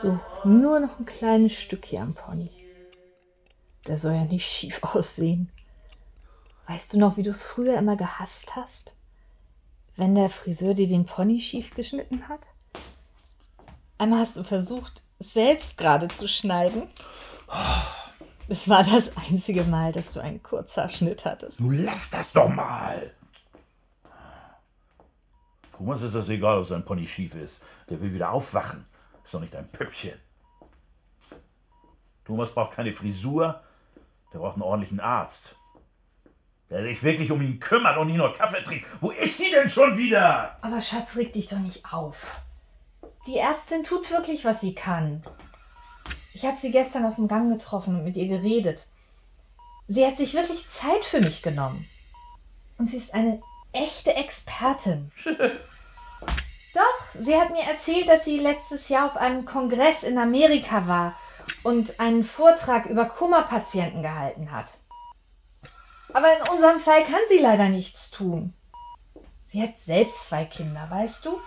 So, 0.04 0.20
nur 0.44 0.80
noch 0.80 0.98
ein 0.98 1.06
kleines 1.06 1.54
Stück 1.54 1.86
hier 1.86 2.02
am 2.02 2.12
Pony. 2.12 2.50
Der 3.86 3.96
soll 3.96 4.12
ja 4.12 4.24
nicht 4.26 4.46
schief 4.46 4.82
aussehen. 4.82 5.50
Weißt 6.68 6.92
du 6.92 6.98
noch, 6.98 7.16
wie 7.16 7.22
du 7.22 7.30
es 7.30 7.42
früher 7.42 7.78
immer 7.78 7.96
gehasst 7.96 8.54
hast? 8.54 8.94
Wenn 9.96 10.14
der 10.14 10.28
Friseur 10.28 10.74
dir 10.74 10.88
den 10.88 11.06
Pony 11.06 11.40
schief 11.40 11.72
geschnitten 11.72 12.28
hat? 12.28 12.40
Einmal 13.96 14.18
hast 14.18 14.36
du 14.36 14.44
versucht, 14.44 15.04
selbst 15.20 15.78
gerade 15.78 16.08
zu 16.08 16.28
schneiden. 16.28 16.82
Es 18.48 18.68
war 18.68 18.84
das 18.84 19.10
einzige 19.16 19.64
Mal, 19.64 19.92
dass 19.92 20.12
du 20.12 20.20
einen 20.20 20.42
Kurzhaarschnitt 20.42 21.24
hattest. 21.24 21.58
Du 21.58 21.70
lass 21.70 22.10
das 22.10 22.30
doch 22.30 22.50
mal! 22.50 23.10
Thomas 25.78 26.02
ist 26.02 26.14
das 26.14 26.28
egal, 26.28 26.58
ob 26.58 26.66
sein 26.66 26.84
Pony 26.84 27.06
schief 27.06 27.34
ist. 27.34 27.64
Der 27.88 28.02
will 28.02 28.12
wieder 28.12 28.32
aufwachen. 28.32 28.84
Ist 29.24 29.32
doch 29.32 29.40
nicht 29.40 29.56
ein 29.56 29.68
Püppchen. 29.68 30.20
Thomas 32.24 32.54
braucht 32.54 32.74
keine 32.74 32.92
Frisur, 32.92 33.62
der 34.32 34.38
braucht 34.38 34.54
einen 34.54 34.62
ordentlichen 34.62 35.00
Arzt. 35.00 35.56
Der 36.70 36.82
sich 36.82 37.02
wirklich 37.02 37.30
um 37.30 37.42
ihn 37.42 37.60
kümmert 37.60 37.98
und 37.98 38.08
nicht 38.08 38.16
nur 38.16 38.32
Kaffee 38.32 38.62
trinkt. 38.62 38.86
Wo 39.00 39.10
ist 39.10 39.36
sie 39.38 39.50
denn 39.50 39.68
schon 39.68 39.96
wieder? 39.96 40.56
Aber 40.62 40.80
Schatz, 40.80 41.16
reg 41.16 41.32
dich 41.32 41.48
doch 41.48 41.58
nicht 41.58 41.84
auf. 41.92 42.40
Die 43.26 43.38
Ärztin 43.38 43.84
tut 43.84 44.10
wirklich, 44.10 44.44
was 44.44 44.60
sie 44.60 44.74
kann. 44.74 45.22
Ich 46.32 46.44
habe 46.44 46.56
sie 46.56 46.70
gestern 46.70 47.06
auf 47.06 47.16
dem 47.16 47.28
Gang 47.28 47.52
getroffen 47.52 47.96
und 47.96 48.04
mit 48.04 48.16
ihr 48.16 48.28
geredet. 48.28 48.88
Sie 49.86 50.04
hat 50.04 50.16
sich 50.16 50.34
wirklich 50.34 50.66
Zeit 50.68 51.04
für 51.04 51.20
mich 51.20 51.42
genommen. 51.42 51.86
Und 52.78 52.88
sie 52.88 52.96
ist 52.96 53.14
eine 53.14 53.40
echte 53.72 54.14
Expertin. 54.16 55.12
Doch, 56.74 57.20
sie 57.20 57.36
hat 57.36 57.50
mir 57.50 57.62
erzählt, 57.62 58.08
dass 58.08 58.24
sie 58.24 58.38
letztes 58.38 58.88
Jahr 58.88 59.08
auf 59.08 59.16
einem 59.16 59.44
Kongress 59.44 60.02
in 60.02 60.18
Amerika 60.18 60.88
war 60.88 61.14
und 61.62 62.00
einen 62.00 62.24
Vortrag 62.24 62.86
über 62.86 63.04
Kummerpatienten 63.04 64.02
gehalten 64.02 64.50
hat. 64.50 64.78
Aber 66.12 66.26
in 66.36 66.48
unserem 66.48 66.80
Fall 66.80 67.04
kann 67.04 67.20
sie 67.28 67.38
leider 67.38 67.68
nichts 67.68 68.10
tun. 68.10 68.54
Sie 69.46 69.62
hat 69.62 69.78
selbst 69.78 70.26
zwei 70.26 70.44
Kinder, 70.44 70.86
weißt 70.90 71.26
du? 71.26 71.40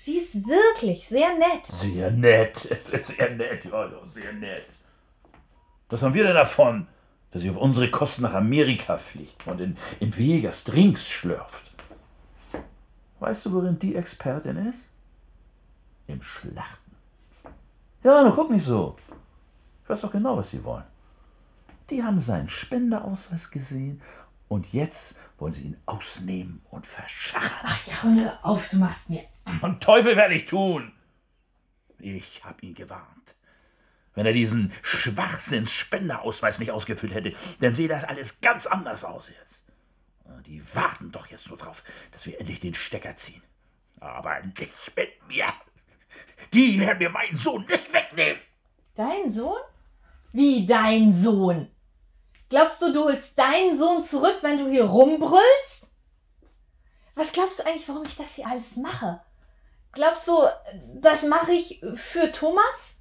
Sie 0.00 0.16
ist 0.16 0.46
wirklich 0.46 1.06
sehr 1.08 1.34
nett. 1.34 1.66
Sehr 1.66 2.10
nett. 2.10 2.56
Sehr 3.00 3.30
nett, 3.30 3.64
ja, 3.64 3.86
ja, 3.86 4.04
sehr 4.04 4.32
nett. 4.32 4.66
Was 5.88 6.02
haben 6.02 6.14
wir 6.14 6.24
denn 6.24 6.34
davon, 6.34 6.88
dass 7.30 7.42
sie 7.42 7.50
auf 7.50 7.56
unsere 7.56 7.88
Kosten 7.88 8.22
nach 8.22 8.34
Amerika 8.34 8.96
fliegt 8.98 9.46
und 9.46 9.60
in, 9.60 9.76
in 10.00 10.16
Vegas 10.16 10.64
Drinks 10.64 11.08
schlürft? 11.08 11.71
Weißt 13.22 13.46
du, 13.46 13.52
worin 13.52 13.78
die 13.78 13.94
Expertin 13.94 14.56
ist? 14.68 14.96
Im 16.08 16.20
Schlachten. 16.22 16.96
Ja, 18.02 18.20
nun 18.24 18.34
guck 18.34 18.50
nicht 18.50 18.66
so. 18.66 18.96
Ich 19.84 19.88
weiß 19.88 20.00
doch 20.00 20.10
genau, 20.10 20.36
was 20.36 20.50
sie 20.50 20.64
wollen. 20.64 20.82
Die 21.88 22.02
haben 22.02 22.18
seinen 22.18 22.48
Spendeausweis 22.48 23.52
gesehen 23.52 24.02
und 24.48 24.72
jetzt 24.72 25.20
wollen 25.38 25.52
sie 25.52 25.66
ihn 25.68 25.76
ausnehmen 25.86 26.62
und 26.70 26.84
verschachern. 26.84 27.60
Ach 27.62 27.86
ja, 27.86 28.02
hör 28.02 28.38
auf, 28.42 28.68
du 28.70 28.78
machst 28.78 29.08
mir. 29.08 29.22
Und 29.60 29.80
Teufel 29.80 30.16
werde 30.16 30.34
ich 30.34 30.46
tun. 30.46 30.90
Ich 32.00 32.44
habe 32.44 32.66
ihn 32.66 32.74
gewarnt. 32.74 33.36
Wenn 34.16 34.26
er 34.26 34.32
diesen 34.32 34.72
Schwachsinns-Spendeausweis 34.82 36.58
nicht 36.58 36.72
ausgefüllt 36.72 37.14
hätte, 37.14 37.36
dann 37.60 37.72
sähe 37.72 37.86
das 37.86 38.02
alles 38.02 38.40
ganz 38.40 38.66
anders 38.66 39.04
aus 39.04 39.28
jetzt. 39.28 39.61
Die 40.46 40.62
warten 40.74 41.12
doch 41.12 41.26
jetzt 41.26 41.48
nur 41.48 41.58
drauf, 41.58 41.82
dass 42.10 42.26
wir 42.26 42.38
endlich 42.38 42.60
den 42.60 42.74
Stecker 42.74 43.16
ziehen. 43.16 43.42
Aber 44.00 44.40
nicht 44.40 44.96
mit 44.96 45.28
mir. 45.28 45.46
Die 46.52 46.80
werden 46.80 46.98
mir 46.98 47.10
meinen 47.10 47.36
Sohn 47.36 47.64
nicht 47.66 47.92
wegnehmen. 47.92 48.40
Dein 48.94 49.30
Sohn? 49.30 49.60
Wie 50.32 50.66
dein 50.66 51.12
Sohn? 51.12 51.70
Glaubst 52.48 52.82
du, 52.82 52.92
du 52.92 53.04
holst 53.04 53.38
deinen 53.38 53.76
Sohn 53.76 54.02
zurück, 54.02 54.38
wenn 54.42 54.58
du 54.58 54.68
hier 54.68 54.84
rumbrüllst? 54.84 55.90
Was 57.14 57.32
glaubst 57.32 57.58
du 57.58 57.66
eigentlich, 57.66 57.88
warum 57.88 58.04
ich 58.04 58.16
das 58.16 58.34
hier 58.34 58.46
alles 58.46 58.76
mache? 58.76 59.22
Glaubst 59.92 60.26
du, 60.26 60.38
das 60.94 61.22
mache 61.24 61.52
ich 61.52 61.82
für 61.94 62.32
Thomas? 62.32 62.96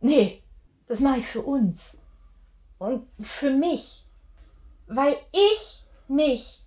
Nee, 0.00 0.42
das 0.86 1.00
mache 1.00 1.18
ich 1.18 1.26
für 1.26 1.42
uns. 1.42 2.02
Und 2.78 3.08
für 3.20 3.50
mich. 3.50 4.04
Weil 4.86 5.16
ich 5.32 5.84
mich 6.08 6.63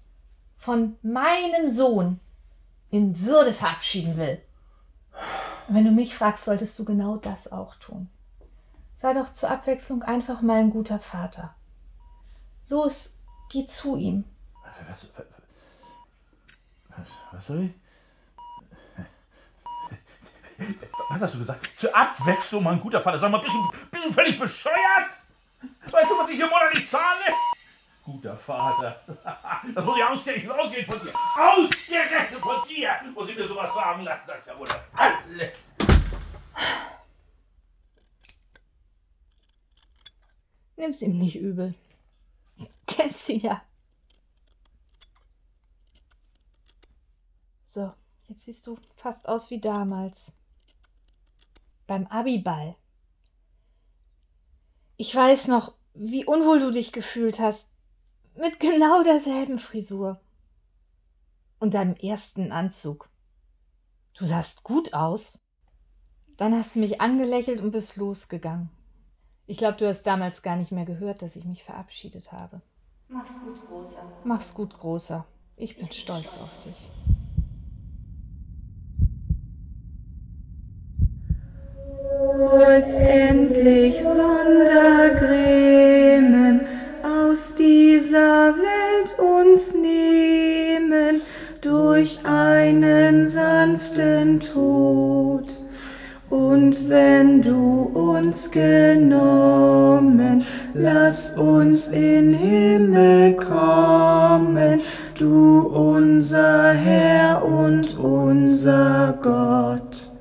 von 0.58 0.98
meinem 1.02 1.70
Sohn 1.70 2.20
in 2.90 3.26
Würde 3.26 3.54
verabschieden 3.54 4.18
will. 4.18 4.42
Und 5.68 5.76
wenn 5.76 5.86
du 5.86 5.92
mich 5.92 6.16
fragst, 6.16 6.46
solltest 6.46 6.78
du 6.80 6.86
genau 6.86 7.18
das 7.18 7.52
auch 7.52 7.76
tun. 7.76 8.10
Sei 8.96 9.14
doch 9.14 9.32
zur 9.34 9.52
Abwechslung 9.52 10.04
einfach 10.04 10.42
mal 10.42 10.60
ein 10.60 10.72
guter 10.72 11.00
Vater. 11.00 11.56
Los, 12.70 13.16
geh 13.50 13.66
zu 13.66 13.96
ihm. 13.98 14.24
Was, 14.90 15.10
was, 15.16 15.28
was, 16.90 17.08
was 17.32 17.46
soll 17.48 17.64
ich? 17.64 17.72
Was 21.10 21.22
hast 21.22 21.36
du 21.36 21.40
gesagt? 21.40 21.70
Zur 21.78 21.96
Abwechslung, 21.96 22.64
mein 22.64 22.80
guter 22.80 23.02
Vater. 23.02 23.20
Sag 23.20 23.32
mal, 23.32 23.38
bist 23.40 23.54
du, 23.54 23.72
bist 23.92 24.06
du 24.06 24.12
völlig 24.12 24.40
bescheuert? 24.40 25.10
Weißt 25.92 26.12
du, 26.12 26.18
was 26.18 26.30
ich 26.30 26.36
hier 26.36 26.48
monatlich 26.48 26.90
zahle? 26.90 27.34
Guter 28.08 28.38
Vater. 28.38 29.02
Das 29.76 29.84
muss 29.84 29.98
ich 29.98 30.04
ausgerechnet 30.04 30.52
ausgehen 30.58 30.86
von 30.86 31.00
dir. 31.02 31.14
Ausgerechnet 31.14 32.42
von 32.42 32.68
dir 32.70 32.90
muss 33.14 33.30
ich 33.30 33.36
mir 33.36 33.48
sowas 33.50 33.74
sagen 33.74 34.04
lassen. 34.04 34.24
Das 34.28 34.40
ist 34.40 34.48
ja 34.48 34.58
wohl 34.58 34.66
das 34.66 34.82
Alle. 34.94 35.54
Nimm's 40.78 41.02
ihm 41.02 41.18
nicht 41.18 41.36
übel. 41.38 41.74
Kennst 42.86 43.28
ihn 43.28 43.42
ja. 43.42 43.62
So, 47.66 47.92
jetzt 48.30 48.46
siehst 48.46 48.66
du 48.68 48.80
fast 48.96 49.28
aus 49.28 49.50
wie 49.50 49.60
damals. 49.60 50.32
Beim 51.88 52.08
Abiball. 52.08 52.78
Ich 54.96 55.14
weiß 55.14 55.48
noch, 55.50 55.74
wie 55.94 56.24
unwohl 56.24 56.62
du 56.62 56.72
dich 56.72 56.94
gefühlt 56.94 57.40
hast. 57.40 57.68
Mit 58.40 58.60
genau 58.60 59.04
derselben 59.04 59.58
Frisur. 59.58 60.20
Und 61.60 61.74
deinem 61.74 61.96
ersten 61.96 62.52
Anzug. 62.52 63.10
Du 64.14 64.26
sahst 64.26 64.64
gut 64.64 64.94
aus. 64.94 65.40
Dann 66.38 66.56
hast 66.56 66.76
du 66.76 66.80
mich 66.80 67.02
angelächelt 67.02 67.62
und 67.62 67.72
bist 67.72 67.96
losgegangen. 67.98 68.70
Ich 69.48 69.58
glaube, 69.58 69.78
du 69.78 69.88
hast 69.88 70.04
damals 70.04 70.44
gar 70.44 70.56
nicht 70.56 70.72
mehr 70.72 70.86
gehört, 70.86 71.22
dass 71.22 71.36
ich 71.36 71.46
mich 71.46 71.64
verabschiedet 71.64 72.32
habe. 72.32 72.62
Mach's 73.08 73.40
gut, 73.40 73.68
Großer. 73.68 74.22
Mach's 74.24 74.54
gut, 74.54 74.78
Großer. 74.78 75.26
Ich 75.56 75.78
bin 75.78 75.92
stolz 75.92 76.38
auf 76.38 76.60
dich. 76.60 76.88
Uns 98.28 98.52
genommen, 98.52 100.44
lass 100.74 101.38
uns 101.38 101.88
in 101.88 102.34
Himmel 102.34 103.38
kommen, 103.38 104.82
du 105.16 105.60
unser 105.62 106.74
Herr 106.74 107.46
und 107.46 107.98
unser 107.98 109.14
Gott. 109.24 110.12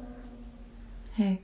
Hey, 1.14 1.42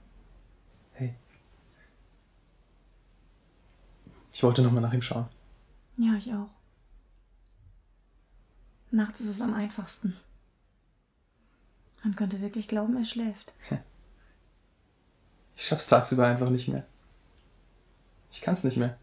Ich 4.35 4.43
wollte 4.45 4.63
nochmal 4.63 4.83
nach 4.83 4.95
ihm 4.95 5.03
schauen. 5.03 5.27
ja, 5.97 6.15
ich 6.15 6.33
auch. 6.33 6.49
Nachts 8.93 9.21
ist 9.21 9.29
es 9.29 9.41
am 9.41 9.55
einfachsten. 9.55 10.17
Man 12.05 12.15
könnte 12.15 12.41
wirklich 12.41 12.69
glauben, 12.69 12.97
er 12.97 13.05
schläft. 13.05 13.53
Ich 15.57 15.67
schaff's 15.67 15.87
tagsüber 15.87 16.27
einfach 16.27 16.51
nicht 16.51 16.69
mehr. 16.69 16.85
Ich 18.31 18.41
kann's 18.41 18.65
nicht 18.65 18.77
mehr. 18.77 18.97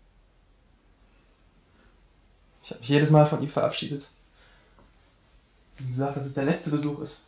Ich 2.64 2.72
habe 2.72 2.80
mich 2.80 2.90
jedes 2.90 3.10
Mal 3.10 3.26
von 3.26 3.42
ihm 3.42 3.50
verabschiedet. 3.50 4.08
Und 5.80 5.90
gesagt, 5.90 6.18
dass 6.18 6.26
es 6.26 6.34
der 6.34 6.46
letzte 6.46 6.72
Besuch 6.72 7.00
ist. 7.00 7.24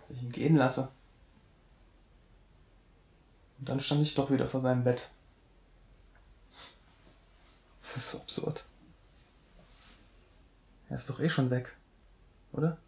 Dass 0.00 0.10
ich 0.10 0.22
ihn 0.22 0.30
gehen 0.30 0.56
lasse. 0.56 0.88
Und 3.58 3.68
dann 3.68 3.80
stand 3.80 4.02
ich 4.02 4.14
doch 4.14 4.30
wieder 4.30 4.46
vor 4.46 4.60
seinem 4.60 4.84
Bett. 4.84 5.10
Das 7.82 7.96
ist 7.96 8.10
so 8.10 8.18
absurd. 8.18 8.64
Er 10.88 10.96
ist 10.96 11.10
doch 11.10 11.20
eh 11.20 11.28
schon 11.28 11.50
weg, 11.50 11.74
oder? 12.52 12.78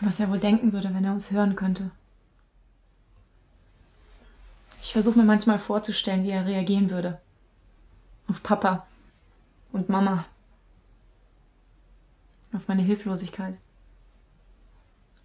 Was 0.00 0.20
er 0.20 0.30
wohl 0.30 0.38
denken 0.38 0.72
würde, 0.72 0.94
wenn 0.94 1.04
er 1.04 1.12
uns 1.12 1.30
hören 1.30 1.56
könnte. 1.56 1.90
Ich 4.80 4.92
versuche 4.92 5.18
mir 5.18 5.24
manchmal 5.24 5.58
vorzustellen, 5.58 6.24
wie 6.24 6.30
er 6.30 6.46
reagieren 6.46 6.90
würde. 6.90 7.20
Auf 8.28 8.42
Papa 8.42 8.86
und 9.72 9.88
Mama. 9.88 10.24
Auf 12.54 12.68
meine 12.68 12.82
Hilflosigkeit. 12.82 13.58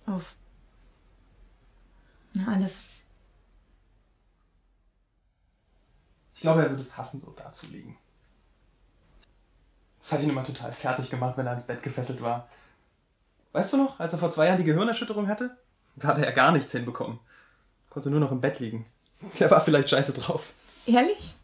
Auf. 0.06 0.36
Na, 2.34 2.52
alles. 2.52 2.86
Ich 6.36 6.42
glaube, 6.42 6.64
er 6.64 6.72
würde 6.72 6.84
es 6.84 6.98
hassen, 6.98 7.22
so 7.22 7.32
dazulegen. 7.32 7.96
Das 10.00 10.12
hat 10.12 10.22
ihn 10.22 10.30
immer 10.30 10.44
total 10.44 10.74
fertig 10.74 11.10
gemacht, 11.10 11.38
wenn 11.38 11.48
er 11.48 11.54
ins 11.54 11.68
Bett 11.68 11.82
gefesselt 11.82 12.22
war. 12.22 12.50
Weißt 13.54 13.74
du 13.74 13.78
noch, 13.78 14.00
als 14.00 14.13
er 14.13 14.20
vor 14.20 14.32
zwei 14.32 14.48
Jahren 14.48 14.58
die 14.58 14.63
Gehirnerschütterung 14.63 15.28
hatte? 15.28 15.56
Da 15.96 16.10
hatte 16.10 16.26
er 16.26 16.32
gar 16.34 16.52
nichts 16.52 16.72
hinbekommen. 16.72 17.20
Konnte 17.89 18.10
nur 18.10 18.20
noch 18.20 18.32
im 18.32 18.42
Bett 18.42 18.60
liegen. 18.60 18.86
Der 19.39 19.50
war 19.52 19.62
vielleicht 19.62 19.89
scheiße 19.89 20.13
drauf. 20.13 20.52
Ehrlich? 20.86 21.36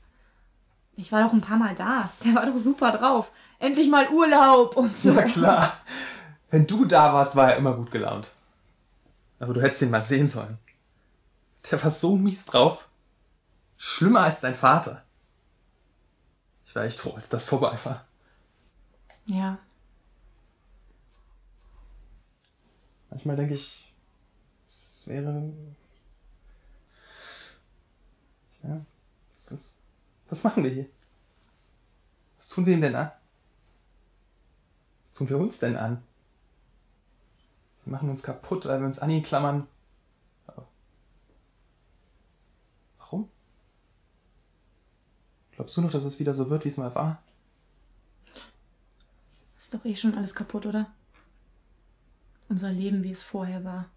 Ich 0.98 1.12
war 1.12 1.24
doch 1.24 1.32
ein 1.32 1.41
paar 1.41 1.58
Mal 1.58 1.76
da. 1.76 2.10
Der 2.26 2.36
war 2.36 2.45
doch 2.45 2.58
super 2.58 2.91
drauf. 2.91 3.32
Endlich 3.60 3.89
mal 3.89 4.10
Urlaub 4.10 4.76
und 4.76 4.98
so. 4.98 5.12
Na 5.13 5.22
klar. 5.24 5.80
Wenn 6.50 6.65
du 6.65 6.84
da 6.84 7.13
warst, 7.13 7.36
war 7.36 7.52
er 7.52 7.58
immer 7.58 7.76
gut 7.76 7.91
gelaunt. 7.91 8.34
Aber 9.39 9.54
du 9.54 9.62
hättest 9.62 9.84
ihn 9.84 9.91
mal 9.91 10.02
sehen 10.02 10.28
sollen. 10.28 10.58
Der 11.69 11.82
war 11.82 11.91
so 11.91 12.15
mies 12.15 12.45
drauf. 12.45 12.88
Schlimmer 13.78 14.22
als 14.22 14.41
dein 14.41 14.56
Vater. 14.56 15.04
Ich 16.65 16.76
war 16.76 16.84
echt 16.84 17.00
froh, 17.00 17.13
als 17.15 17.30
das 17.30 17.45
vorbei 17.45 17.78
war. 17.84 18.06
Ja. 19.26 19.60
Manchmal 23.10 23.36
denke 23.36 23.54
ich, 23.54 23.93
es 24.67 25.04
wäre. 25.06 25.52
Ja, 28.63 28.86
was, 29.50 29.72
was 30.30 30.43
machen 30.43 30.63
wir 30.63 30.72
hier? 30.72 30.86
Was 32.38 32.50
tun 32.50 32.65
wir 32.65 32.74
ihm 32.74 32.82
denn 32.82 32.95
an? 32.95 33.12
Was 35.04 35.13
tun 35.13 35.30
wir 35.30 35.38
uns 35.38 35.60
denn 35.60 35.78
an? 35.78 36.04
Wir 37.86 37.91
machen 37.91 38.10
uns 38.10 38.24
kaputt, 38.24 38.65
weil 38.65 38.80
wir 38.80 38.88
uns 38.88 39.00
an 39.00 39.10
ihn 39.10 39.24
klammern. 39.24 39.67
Aber 40.45 40.67
Warum? 42.98 43.30
Glaubst 45.52 45.76
du 45.78 45.82
noch, 45.82 45.91
dass 45.91 46.06
es 46.06 46.19
wieder 46.19 46.34
so 46.34 46.50
wird, 46.50 46.65
wie 46.65 46.69
es 46.69 46.78
mal 46.78 46.93
war? 46.93 47.24
Ist 49.58 49.74
doch 49.74 49.84
eh 49.86 49.95
schon 49.95 50.15
alles 50.15 50.36
kaputt, 50.36 50.65
oder? 50.65 50.91
Unser 52.49 52.71
Leben, 52.71 53.03
wie 53.03 53.12
es 53.12 53.23
vorher 53.23 53.63
war. 53.63 53.89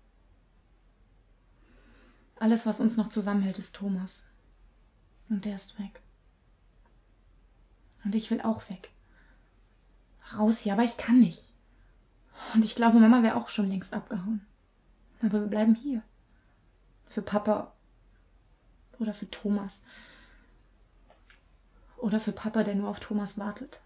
Alles, 2.38 2.66
was 2.66 2.80
uns 2.80 2.96
noch 2.96 3.08
zusammenhält, 3.08 3.58
ist 3.58 3.74
Thomas. 3.74 4.30
Und 5.28 5.44
der 5.44 5.56
ist 5.56 5.78
weg. 5.78 6.02
Und 8.04 8.14
ich 8.14 8.30
will 8.30 8.42
auch 8.42 8.68
weg. 8.68 8.90
Raus 10.36 10.58
hier, 10.58 10.74
aber 10.74 10.84
ich 10.84 10.96
kann 10.96 11.18
nicht. 11.20 11.54
Und 12.54 12.64
ich 12.64 12.74
glaube, 12.74 12.98
Mama 12.98 13.22
wäre 13.22 13.36
auch 13.36 13.48
schon 13.48 13.68
längst 13.68 13.94
abgehauen. 13.94 14.44
Aber 15.22 15.40
wir 15.40 15.48
bleiben 15.48 15.74
hier. 15.74 16.02
Für 17.06 17.22
Papa. 17.22 17.72
Oder 18.98 19.14
für 19.14 19.30
Thomas. 19.30 19.84
Oder 21.96 22.20
für 22.20 22.32
Papa, 22.32 22.64
der 22.64 22.74
nur 22.74 22.88
auf 22.88 23.00
Thomas 23.00 23.38
wartet. 23.38 23.82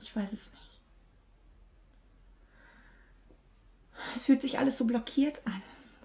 Ich 0.00 0.14
weiß 0.14 0.32
es 0.32 0.52
nicht. 0.52 0.59
Es 4.14 4.24
fühlt 4.24 4.42
sich 4.42 4.58
alles 4.58 4.78
so 4.78 4.86
blockiert 4.86 5.40
an. 5.46 5.62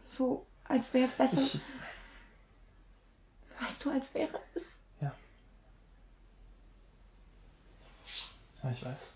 So, 0.10 0.46
als 0.63 0.94
wäre 0.94 1.06
es 1.06 1.13
besser. 1.13 1.38
Ich, 1.41 1.60
weißt 3.62 3.86
du, 3.86 3.91
als 3.91 4.13
wäre 4.13 4.39
es. 4.54 4.63
ja, 5.02 5.13
ich 8.72 8.86
weiß. 8.86 9.13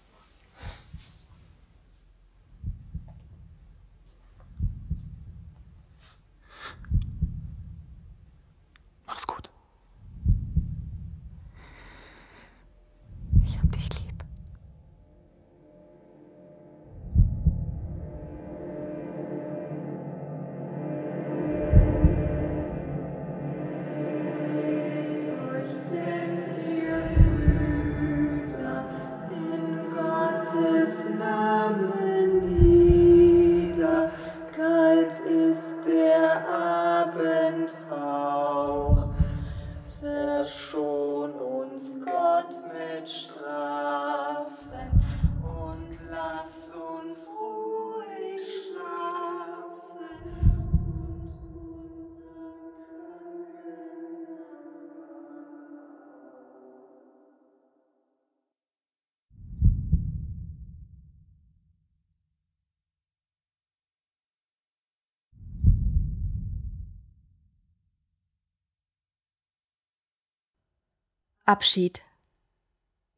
Abschied. 71.50 72.04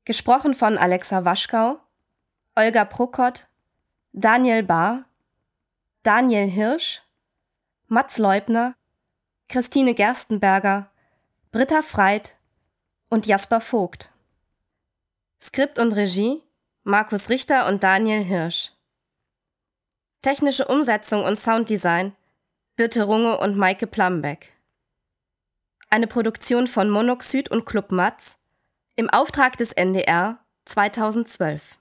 Gesprochen 0.05 0.55
von 0.55 0.77
Alexa 0.77 1.25
Waschkau, 1.25 1.81
Olga 2.55 2.85
Prokott, 2.85 3.49
Daniel 4.13 4.63
Bahr, 4.63 5.03
Daniel 6.03 6.47
Hirsch, 6.47 7.01
Mats 7.87 8.17
Leubner, 8.19 8.73
Christine 9.49 9.93
Gerstenberger, 9.93 10.89
Britta 11.51 11.81
Freit 11.81 12.37
und 13.09 13.25
Jasper 13.25 13.59
Vogt. 13.59 14.09
Skript 15.41 15.77
und 15.77 15.91
Regie 15.91 16.41
Markus 16.83 17.27
Richter 17.27 17.67
und 17.67 17.83
Daniel 17.83 18.23
Hirsch. 18.23 18.71
Technische 20.21 20.69
Umsetzung 20.69 21.25
und 21.25 21.35
Sounddesign 21.35 22.15
Birte 22.77 23.03
Runge 23.03 23.37
und 23.39 23.57
Maike 23.57 23.87
Plambeck. 23.87 24.53
Eine 25.93 26.07
Produktion 26.07 26.67
von 26.67 26.89
Monoxid 26.89 27.51
und 27.51 27.65
Club 27.65 27.91
Matz 27.91 28.37
im 28.95 29.09
Auftrag 29.09 29.57
des 29.57 29.73
NDR 29.73 30.39
2012. 30.63 31.80